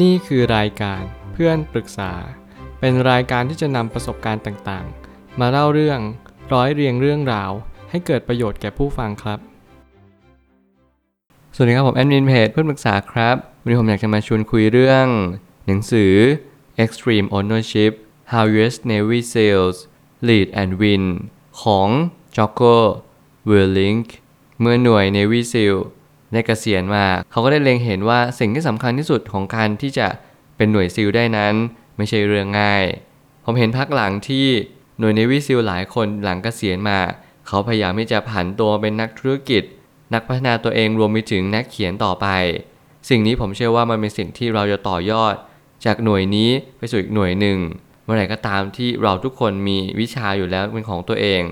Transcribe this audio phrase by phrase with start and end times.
[0.00, 2.12] นี่คือรายการเพื่อนปรึกษา
[2.80, 6.00] เป็นรายการที่จะนำประสบการณ์ต่างๆ มาเล่าเรื่อง
[6.52, 7.50] ร้อยเรียงเรื่องราว
[7.90, 9.38] ให้เกิดประโยชน์แก่ผู้ฟังครับ
[11.54, 15.06] สวัสดีครับผมแอดมินเพจเพื่อนปรึกษาครับวันนี้ผมอยากจะมาชวนคุยเรื่อง
[15.66, 16.12] หนังสือ
[16.84, 17.92] Extreme Ownership
[18.32, 19.76] How US Navy SEALs
[20.28, 21.04] Lead and Win
[21.62, 21.88] ของ
[22.36, 22.76] Jocko
[23.50, 24.06] Willink
[24.60, 25.76] เมื่อหน่วย Navy SEAL
[26.32, 30.08] ได้เกษียณมาเขาก็ได้เล็งเห็นว่าสิ่งที่สำคัญที่สุดของการที่จะ
[30.56, 31.54] เป็นหน่วยซิลได้นั้น
[31.96, 32.84] ไม่ใช่เรื่องง่าย
[33.44, 34.46] ผมเห็นพักหลังที่
[34.98, 36.98] หน่วย Navy SEAL หลายคนหลังเกษียณมา
[37.46, 39.62] เขาพยายามที่จะผันตัวเป็นนักธุรกิจ
[40.14, 42.26] นักพัฒนาตัวเองรวมไปถึงนักเขียนต่อไป
[43.08, 45.34] สิ่งนี้ผมเชื่อว่ามันเป็นสิ่งที่เราจะต่อยอด
[45.84, 47.58] จากหน่วยนี้ไปสู่อีกหน่วยหนึ่ง
[48.04, 51.42] เมื่อไหร่ก็ตามที่เราทุกคนมีวิชาอยู่แล้วเป็นของตัวเอง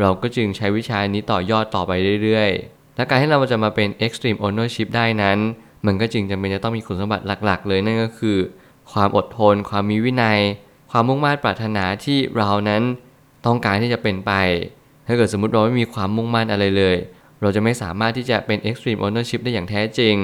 [0.00, 1.92] เราก็จึงใช้วิชานี้ต่อยอดต่อไป
[2.22, 5.38] เรื่อยๆ และการที่เราจะมาเป็น extreme ownership ได้นั้น
[5.86, 8.38] มันก็จึงจำเป็นจะต้องมีคุณสมบัติหลัก ๆ เลยนั่นก็คือ
[8.92, 10.40] ความอดทน ความมีวินัย
[10.90, 12.82] ความมุ่งมั่นปรารถนาที่เรานั้น
[13.46, 14.32] ต้องการที่จะเป็นไป
[15.06, 16.96] ถ้าเกิดสมมติเราไม่มีความมุ่งมั่นอะไรเลย
[17.40, 20.14] เราจะไม่สามารถที่จะเป็น extreme ownership ได้อย่างแท้จริง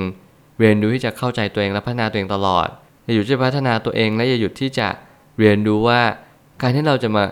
[0.58, 2.68] เรียนรู้ที่จะเข้าใจตัวเองและพัฒนาตัวเองตลอด
[3.05, 4.89] อย่าหยุดที่จะพัฒนาตัวเองและอย่าหยุดที่จะ
[5.39, 6.00] เรียนรู้ว่า
[6.62, 7.24] การที่เราจะมา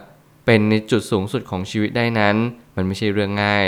[0.47, 2.37] เป็นในจุดสูงสุดของชีวิตได้นั้น
[2.77, 3.67] มันไม่ใช่เรื่องง่าย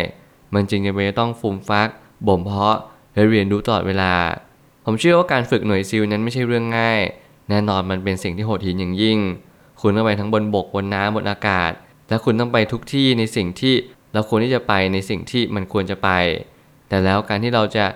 [0.55, 1.89] มันจึงจำเป็นจะต้องฟูมฟัก
[2.27, 2.77] บ่มเพาะ
[3.14, 4.14] และเรียนรู้ตลอดเวลา
[4.84, 7.00] ผมเชื่อว่าการฝึกหน่วยซิลนั้นไม่ใช่เรื่องง่าย
[7.48, 9.19] แน่นอนมันเป็นสิ่งที่โหดหินอย่างยิ่ง
[9.80, 11.73] คุณต้องไปทั้งบนบกบนน้ำบนอากาศ
[12.08, 13.75] และคุณต้องไปทุกที่ในสิ่งที่
[14.12, 16.11] เราควรที่จะไปในสิ่งที่มันควรจะไป
[16.89, 17.86] แต่แล้วการที่เราจะ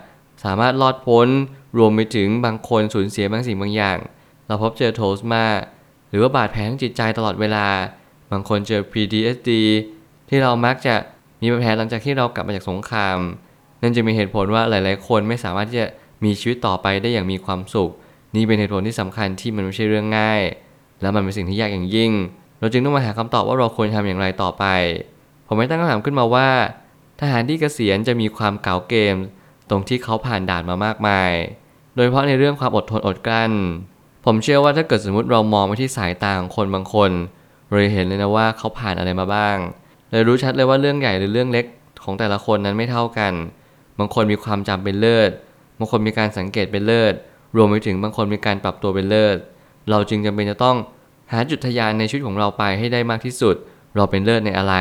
[0.45, 1.29] สามารถรอดพ้น
[1.79, 3.99] รวมไปถึงบางคนสูญเสียบางสิ่งบางอย่าง
[4.47, 5.45] เราพบเจอโทสมา
[6.09, 7.67] หรือว่าบาดแผลทางจิตใจตลอดเวลา
[8.33, 9.51] บางคนเจอ PTSD
[10.29, 10.95] ที่เรามักจะ
[11.41, 13.19] มีบาดแผลหลังจากที่เรากลับมาจากสงคราม
[13.83, 15.87] นั่นจะมีเหตุผลว่าหลายๆ คนไม่สามารถที่จะ
[16.25, 17.91] มีชีวิตต่อไปได้อย่างมีความสุข
[18.35, 20.43] นี่เป็นเหตุผลที่สำคัญที่มันไม่ใช่เรื่องง่าย
[21.01, 22.13] และมันเป็นสิ่งที่ยากอย่างยิ่ง
[22.61, 24.65] เราจึงต้องมาหาคำตอบว่าเราควรทำอย่างไรต่อไป
[25.47, 26.49] ผมไม่ตั้งคำถามขึ้นมาว่า
[27.21, 29.17] ทหารที่เกษียณจะมีความเก่าเกม
[29.71, 31.33] ตรงที่เขาผ่านด่านมามากมาย
[31.95, 33.53] โดยเฉพาะในเรื่องความอดทนอดกลั้น
[34.25, 37.11] ผมเชื่อว่าถ้าเกิดสมมติเรามองไปที่สายตาของคนบางคน
[37.69, 39.57] เราจะเห็นเลยนะว่าเขาผ่านอะไรมาบ้าง
[40.17, 41.67] เลยรู้ชัดเลยว่าเรื่องใหญ่หรือเรื่องเล็ก
[42.05, 43.33] ของแต่ละคนนั้นไม่เท่ากัน
[43.99, 45.31] บางคนมีความจำเป็นเลิศ
[45.79, 47.15] บางคนมีการสังเกตเป็นเลิศ
[47.57, 49.37] รวมไปถึงบางคนมีการปรับตัวเป็นเลิศ
[49.91, 50.77] เราจึงจำเป็นจะต้อง
[51.33, 53.55] หาจุดทะยานในชีวิตของเราไปให้ได้มากที่สุด
[53.97, 54.75] เราเป็นเลิศในอะไร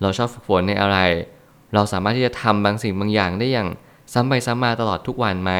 [0.00, 0.98] เราชอบฝึกฝนในอะไร
[1.74, 3.68] เราสามารถที่จะทำบางสิ่งบางอย่างได้อย่าง
[4.12, 5.52] ซ้ำไปซ้ำมาตลอดทุกวันไหม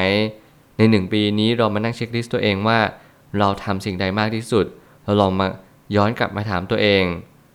[0.77, 2.79] ในหนึ่งปีนี้เรามานั่งเช็คลิสต์ตัวเองว่า
[3.39, 4.65] เราทำสิ่งใดมากที่สุด
[5.03, 5.47] เราลองมา
[5.95, 7.03] ย้อนกลับมาถามตัวเอง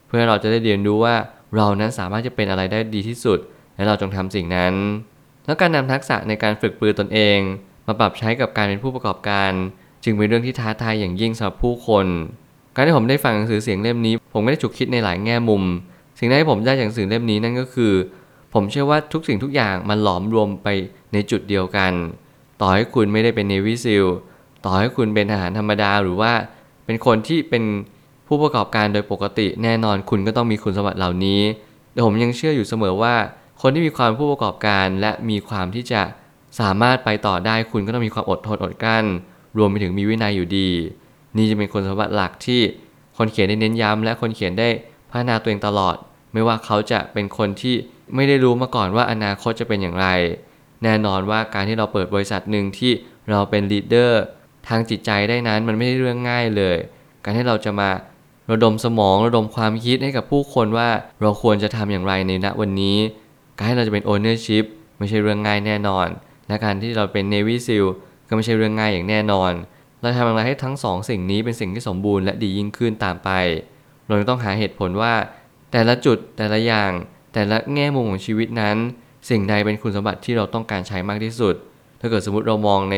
[0.07, 1.15] เพื่อเราจะได้เรียนรู้ว่า
[1.55, 3.39] เรานั้นสามารถจะเป็นอะไรได้ดีที่สุด
[3.77, 4.75] และเราจงทำสิ่งนั้น
[5.47, 7.39] แล้วการนำทักษะในการฝึกปรือตนเอง
[7.87, 9.53] มาปรับใช้กับการเป็นผู้ประกอบการ
[10.05, 12.07] จึงเป็นเรื่องที่ท้าทายอย่างยิ่งสำหรับผู้คน
[12.75, 15.63] การที่ผมได้ฟังหนังสือเสียงเล่มนี้ ผมก็ได้ฉุกคิดในหลายแง่มุม
[16.19, 17.93] สิ่งแรกที่ผมได้จากหนังสือเล่มนี้นั่นก็คือ
[18.55, 20.69] ผมเชื่อว่าทุกสิ่งทุกอย่างมันหลอมรวมไป
[21.13, 21.93] ในจุดเดียวกัน
[22.61, 24.05] ต่อให้คุณไม่ได้เป็นเนวิซิล
[24.65, 26.33] ต่อให้คุณเป็นทหารธรรมดาหรือว่า
[26.85, 27.63] เป็นคนที่เป็น
[28.27, 31.41] ผู้ประกอบการโดยปกติแน่นอนคุณก็ต้องมีคุณสมบัติเหล่านี้
[31.93, 33.15] แต่ผมยังเชื่ออยู่เสมอว่า
[33.61, 36.03] คนที่มีความผู้ประกอบการและมีความที่จะ
[36.61, 39.05] สามารถไปต่อได้คุณก็ต้องมีความอดทนอดกลั้น
[39.59, 40.71] รวมไปถึงมีวินัยอยู่ดี
[41.37, 42.61] นี่จะเป็นคุณสมบัติหลักที่
[43.17, 44.69] คนเขียนได้เน้นย้ำและคนเขียนได้
[45.11, 45.97] พัฒนาตัวเองตลอด
[46.33, 47.75] ไม่ว่าเขาจะเป็นคนที่
[48.15, 50.09] ไม่ได้รู้มาก่อนว่าอนาคตจะเป็นอย่างไร
[50.83, 52.93] แน่นอนว่าการที่เราเปิดบริษัทหนึ่งที่
[53.31, 54.23] เราเป็น leader
[54.69, 56.77] ทางจิตใจได้นั้นมันไม่ใช่เรื่องง่ายเลย
[57.25, 57.91] การที่เราจะมา
[58.53, 60.89] ระดมสมองระดมความคิดให้กับผู้คนว่า
[61.23, 62.97] เราควรจะทำอย่างไรในณวันนี้
[63.59, 64.65] การที่เราจะเป็น ownership
[64.99, 66.07] ไม่ใช่เรื่องง่ายแน่นอน
[66.49, 67.87] และการที่เราเป็น navy seal
[68.29, 69.53] ก็ไม่ใช่เรื่องง่ายอย่างแน่นอน
[70.01, 73.31] เราทำอย่างไรให้ทั้งสองสิ่งนี้เป็นสิ่งที่สมบูรณ์และดียิ่งขึ้นตามไป
[74.07, 75.15] เราต้องหาเหตุผลว่า
[75.73, 76.91] แต่ละจุดแต่ละอย่าง
[77.35, 78.77] แต่ละแง่มุมของชีวิตนั้น
[79.31, 81.55] สิ่งใดเป็นคุณสมบัติที่เราต้องการใช้มากที่สุด
[82.01, 82.97] ถ้าเกิดสมมติเรามองใน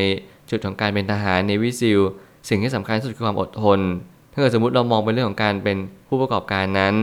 [0.49, 2.01] จุดของการเป็นทหาร navy seal
[2.49, 5.77] สิ่งที่สำคัญที่สุดคือความอดทนาเกิดสมมติเรามองเป็นเรื่องของการเป็น
[6.07, 6.93] ผู้ประกอบการนั้น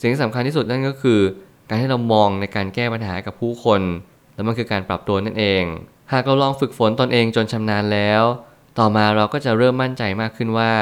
[0.00, 1.20] สิ่งที่สำคัญที่สุดนั่นก็คือ
[1.68, 3.80] การที่เรามองในการแก้ปัญหากับผู้คน
[4.34, 5.62] แล้วมันคือการปรับตัวนั่นเอง
[6.12, 8.22] หากเราลองฝึกฝนตนเองจนชำนาญแล้ว
[8.78, 10.72] ต่อมาเราก็จะเริ่มมั่นใจมากขึ้นว่า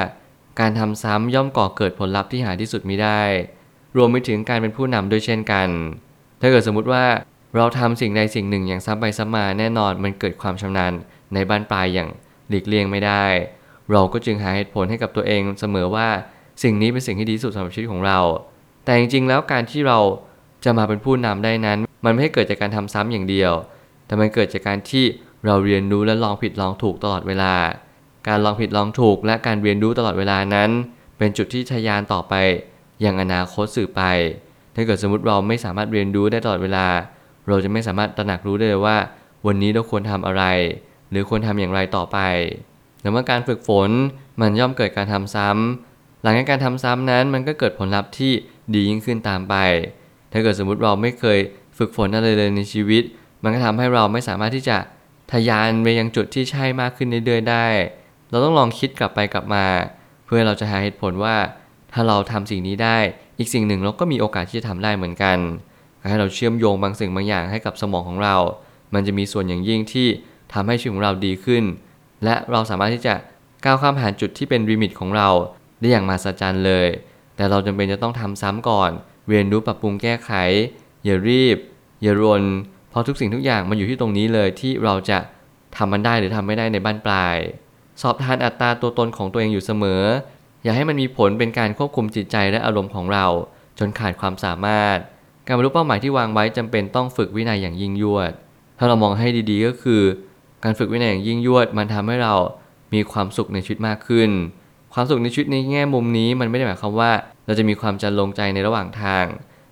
[0.61, 3.23] การทำซ้ำย่อมก่อเกิดผลลัพธ์ที่หาที่สุดมิได้
[3.97, 5.69] รวมไปถึงการเป็นผู้นำด้วยเช่นกัน
[6.41, 7.05] ถ้าเกิดสมมุติว่า
[7.57, 10.93] เราทำสิ่งใดสิ่งหนึ่งอย่างซ้ำไปซ้ำมาแน่นอนมันเกิดความชำนาญ
[11.35, 12.09] ในบ้านปลายอย่าง
[12.49, 13.25] หลีกเลี่ยงไม่ได้
[13.91, 16.09] เราก็จึงหาเหตุผลให้กับตัวเองเสมอว่า
[16.63, 18.19] สิ่งนี้เป็นสิ่งที่ดีสุดสำหรับชีวิตของเรา
[18.85, 19.99] แต่จริงๆ แล้วการที่เรา
[20.65, 23.53] จะมาเป็นผู้นำได้นั้น มันไม่ให้เกิดจากการทำซ้ำอย่างเดียว
[24.07, 25.05] แต่มันเกิดจากการที่
[25.47, 27.55] เราเรียนรู้และลองผิดลองถูกตลอดเวลา
[28.29, 30.71] การลองผิดลองถูกและการเรียนรู้ตลอดเวลานั้น
[31.19, 32.35] เป็นจุดที่ทะยานต่อไป
[33.05, 34.03] ยังอนาคตสื่อไป
[34.75, 36.87] ถ้าเกิดสมมติเราไม่สามารถเรียนรู้ได้ตลอดเวลา
[37.49, 38.97] เราจะไม่สามารถตระหนักรู้ได้เลยว่า
[39.47, 40.45] วันนี้เราควรทำอะไร
[41.11, 42.19] หรือควรทำอย่างไรต่อไป
[43.03, 43.91] และเมื่อการฝึกฝน
[44.41, 48.33] มันย่อมเกิดการทำซ้ำหลังจากการทำซ้ำนั้นมันก็เกิดผลลัพธ์ที่
[48.75, 49.55] ดียิ่งขึ้นตามไป
[50.33, 51.39] ถ้าเกิดสมมุติเราไม่เคย
[51.79, 53.03] ฝึกฝนอะไรเลยในชีวิต
[53.43, 54.79] มันก็ทำให้เราไม่สามารถที่จะ
[55.33, 57.67] ทะยานไปยังจุดที่ใช่มากขึ้นเรื่อยๆได้
[58.31, 59.67] เราต้องลองคิดกลับไปกลับมา
[60.25, 61.37] เพื่อเราจะหาเหตุผลว่า
[61.93, 62.99] ถ้าเราทำสิ่งนี้ได้
[63.39, 65.39] อีกสิ่งหนึ่งเราก็มีโอกาสที่จะทำได้เหมือนกัน
[66.09, 68.37] ให้เราเชื่อมโยงบางสิ่งบางอย่างให้กับสมองของเรา
[68.95, 70.09] มันจะมีส่วนอย่างยิ่งที่
[70.53, 71.65] ทำให้ชีวิตของเราดีขึ้น
[72.25, 73.15] และเราสามารถที่จะ
[73.65, 75.29] ก้าวข้ามผ่านจุดที่เป็นริมิตของเรา
[75.81, 76.89] ได้อย่างมหัศจรรย์เลย
[77.37, 78.91] แต่เราจำเป็นจะต้องทำซ้ำก่อน
[79.29, 80.33] เรียนรู้ปรับปรุงแก้ไข
[81.05, 81.57] อย่ารีบ
[82.03, 82.43] อย่ารน
[82.91, 85.19] เพราะทุกสิ่งทุกอย่างมันอยู่ที่ตรงนี้เลยที่เราจะ
[85.77, 87.37] ทำมันได้หรือทำไม่ได้ในบ้านปลาย
[88.03, 90.03] สอบทานอัตราตัวตนของตัวเองอยู่เสมอ
[90.63, 93.27] อย่าให้มันมีผลเป็นการควบคุมจิตใจและอารมณ์ของเรา
[93.79, 94.99] จนขาดความสามารถ
[95.47, 98.33] การบรรลุเป้าหมายที่วางไว้จำเป็นต้องฝึกวินัยอย่างยิ่งยวด
[98.79, 100.03] ถ้าเรามองให้ดีๆก็คือ
[100.65, 102.35] การฝึกวินัยอย่างยิ่งยวดมันทำให้เรา
[102.95, 104.31] มีความสุขในชีวิตมากขึ้น
[104.95, 107.11] ความสุขในชีวิตในแง่มุมนี้มันไม่ได้หมายความว่า
[107.47, 109.25] เราจะมีความจันลงใจในระหว่างทาง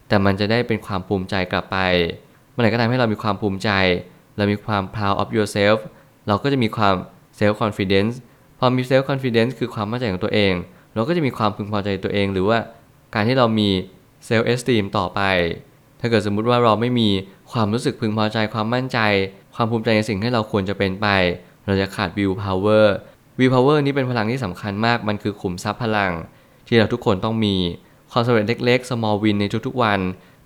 [0.09, 1.79] แต่มันจะได้เป็นความภูมิใจกลับไป
[2.51, 3.71] เมื่อไหร่ก็ตามให้เรามีความภูมิใจ
[4.37, 5.79] เรามีความ proud of yourself
[6.29, 6.95] เราก็จะมีความ
[7.39, 8.15] self confidence
[8.59, 10.53] พอมี self confidence คือความมั่นใจของตัวเอง
[10.95, 12.59] เราก็จะมีความพึงพอใจตัวเอง หรือว่า
[13.15, 13.69] การที่เรามี
[14.29, 15.21] self esteem ต่อไป
[16.01, 17.09] ถ้าเกิดสมมุติว่าเราไม่มี
[17.53, 18.99] ความรู้สึกพึงพอใจความมั่นใจ
[19.61, 21.07] ความภูมิใจในสิ่งที่เราควรจะเป็นไป
[21.67, 22.87] เราจะขาด will power
[23.39, 26.13] will power นี้เป็นพลังที่สำคัญมาก มันคือขุมทรัพย์พลัง
[26.67, 27.57] ที่เราทุกคนต้องมี
[28.13, 30.01] ความสำเร็จเล็กๆ small win ในทุกๆวัน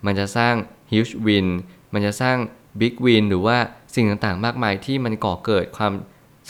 [0.06, 0.54] มันจะสร้าง
[0.90, 1.46] huge win
[1.92, 2.36] มันจะสร้าง
[2.80, 3.56] big win หรือว่า
[3.94, 5.92] สิ่งต่างๆ มากมายที่มันก่อเกิดความ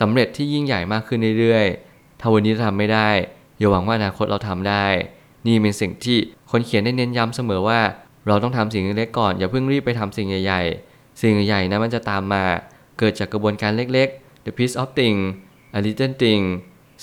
[0.00, 3.10] สำเร็จที่ยิ่งใหญ่มากขึ้นเรื่อยๆ ถ้าวันนี้ทำไม่ได้
[3.58, 4.86] อย่าหวังว่าอนาคตเราทำได้
[5.46, 6.18] นี่เป็นสิ่งที่
[6.50, 7.80] คนเขียนได้เน้นย้ำเสมอว่า
[8.26, 12.44] เราต้องทำสิ่งเล็กๆก่อน อย่าเพิ่งรีบไปทำสิ่งใหญ่ๆ สิ่งใหญ่ๆนะมันจะตามมา
[12.98, 15.18] เกิดจากกระบวนการเล็กๆ the piece of thing
[15.76, 16.44] a little thing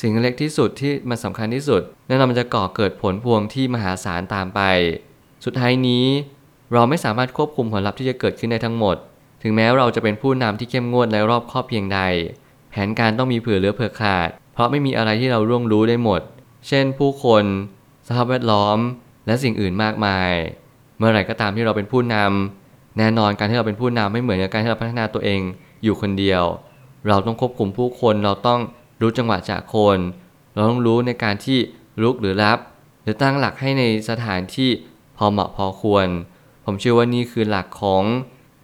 [0.02, 4.62] สิ่งเล็กที่สุดที่มันสำคัญที่สุดแน่นอนมันจะก่อเกิดผลพวงที่มหาศาลตามไป
[5.46, 6.06] สุดท้ายนี้
[6.74, 8.96] เราไม่สามารถควบคุมผลลัพธ์ที่จะเกิดขึ้นได้ทั้งหมด
[9.44, 12.00] ถึงแม้เราจะเป็นผู้นำที่เข้มงวดและรอบคอบเพียงใด
[12.72, 16.22] แผนการต้องมีเผื่อเหลือเผื่อขาด เพราะไม่มีอะไรที่เราร่วงรู้ได้หมด
[16.68, 17.44] เช่น ผู้คน
[18.08, 18.78] สภาพแวดล้อม
[19.26, 20.32] และสิ่งอื่นมากมาย
[20.98, 22.61] เมื่อไหร่ก็ตามที่เราเป็นผู้นำ
[22.98, 25.42] แน่นอนการที่เราเป็นผู้นำไม่เหมือนกับการที่เราพัฒนาตัวเอง
[25.84, 26.44] อยู่คนเดียว
[27.08, 28.60] เราต้องควบคุมผู้คนเราต้อง
[29.02, 29.98] รู้จังหวะจากคน
[30.54, 31.60] เราต้องรู้ในการที่
[32.02, 32.58] ลุกหรือรับ
[33.04, 34.70] หรือตั้งหลักให้ในสถานที่
[35.18, 36.08] พอเหมาะพอควร
[36.66, 38.04] ผมเชื่อว่านี่คือหลักของ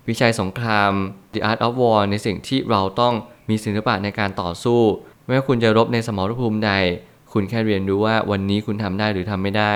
[0.07, 0.91] วิชัยสงคราม
[1.33, 3.13] The Art of War ในสิ่งที่เราต้อง
[3.49, 4.81] มีศิลปะในการต่อสู้
[5.25, 6.71] ไม่ว่าคุณจะรบในสมรภูมิใด
[7.33, 9.75] คุณแค่เรียนรู้ว่าวันนี้คุณทำได้หรือทำไม่ได้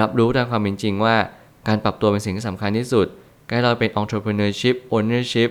[0.00, 1.16] รับรู้ตามความเป็นจริงว่า
[1.68, 3.06] การปรับตัวเป็นสิ่งที่สำคัญที่สุด
[3.48, 5.50] การเราเป็น entrepreneurship ownership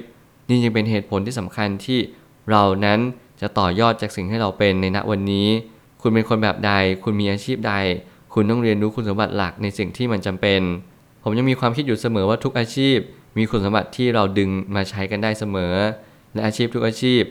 [0.49, 1.99] นี่ยังเป็นเหตุผลที่สำคัญที่
[2.51, 2.99] เรานั้น
[3.41, 5.47] จะต่อยอดจากสิ่งที่เราเป็นในณวันนี้
[6.01, 6.71] คุณเป็นคนแบบใด
[7.03, 7.73] คุณมีอาชีพใด
[8.33, 10.61] คุณต้องเรียนรู้คุณสมบัติหลักในสิ่งที่มันจำเป็น
[11.23, 12.97] ผมยังมีความคิดอยู่เสมอว่าทุกอาชีพ
[13.37, 15.73] มีคุณสมบัติที่เราดึงมาใช้กันได้เสมอ
[16.33, 17.21] และอาชีพทุกอาชีพ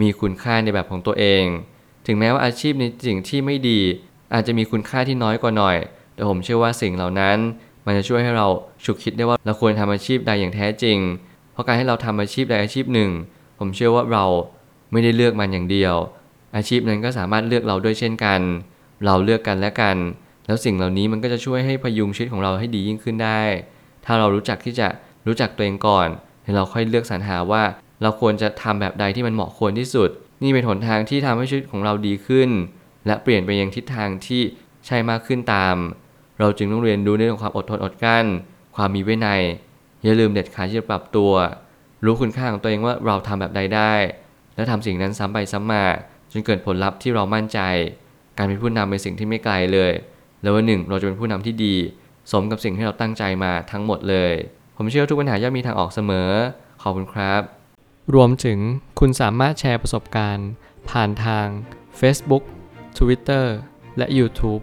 [0.00, 1.44] มีคุณค่าในแบบของตัวเอง
[2.06, 3.80] ถึงแม้ว่าอาชีพในสิ่งที่ไม่ดี
[4.34, 5.76] อาจจะมีคุณค่าที่น้อยกว่าหน่อย
[6.14, 7.38] แต่ผมเชื่อว่าสิ่งเหล่านั้น
[7.86, 8.46] มันจะช่วยให้เรา
[8.84, 10.98] ฉุกคิดได้ว่าเราควรทำอาชีพใดอย่างแท้จริง
[11.52, 13.10] เพราะการให้เราทำอาชีพใดอาชีพหนึ่ง
[13.58, 14.24] ผมเชื่อว่าเรา
[14.92, 15.94] ไม่ได้เลือกมันอย่างเดียว
[16.56, 18.40] อาชีพนั้นก็สามารถเลือกเราด้วยเช่นกัน
[19.04, 19.96] เราเลือกกันและกัน
[20.46, 23.42] แล้วสิ่งเหล่านี้มันก็จะช่วยให้พยุงชีวิตของเราให้ดียิ่งขึ้นได้
[24.04, 24.88] ถ้าเรารู้จักที่จะ
[25.26, 26.08] รู้จักตัวเองก่อน
[26.42, 27.62] แล้เราค่อยเลือกสรรหาว่า
[28.02, 30.10] เราควรจะทำแบบใดที่มันเหมาะควรที่สุด
[30.42, 32.50] นี่เป็นหนทางที่ทำให้ชีวิตของเราดีขึ้น
[33.06, 34.42] และเปลี่ยนไปยังทิศทางที่
[34.86, 35.76] ใช่มากขึ้นตาม
[36.42, 38.26] เราจึงต้องเรียนรู้ในเรื่องความอดทนอดกลั้น
[38.76, 39.42] ความมีวินัย
[40.02, 41.32] อย่าลืมเด็ดขาดที่จะปรับตัว
[42.04, 43.92] รู้คุณค่าของตัวเองว่าเราทำแบบใดได้
[44.54, 45.84] และทำสิ่งนั้นซ้ำไปซ้ำมา
[46.32, 47.60] จนเกิดผลลัพธ์ที่เรามั่นใจ
[48.36, 49.92] การเป็นผู้นำเป็นสิ่งที่ไม่ไกลเลย
[50.42, 51.74] แล้ววันหนึ่งเราจะเป็นผู้นำที่ดี
[52.32, 54.32] สมกับสิ่งที่เราตั้งใจมาทั้งหมดเลย
[54.76, 56.30] ผมเชื่อทุกปัญหาย่อมมีทางออกเสมอ
[56.82, 57.42] ขอบคุณครับ
[58.14, 58.58] รวมถึง
[59.00, 60.48] คุณสามารถแชร์ประสบการณ์
[60.90, 61.46] ผ่านทาง
[62.00, 62.44] Facebook
[62.98, 63.44] Twitter
[63.98, 64.62] และ YouTube